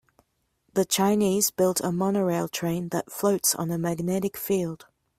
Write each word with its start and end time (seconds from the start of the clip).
The 0.73 0.83
Chinese 0.83 1.51
built 1.51 1.79
a 1.81 1.91
monorail 1.91 2.47
train 2.47 2.89
that 2.89 3.11
floats 3.11 3.53
on 3.53 3.69
a 3.69 3.77
magnetic 3.77 4.35
field. 4.35 4.87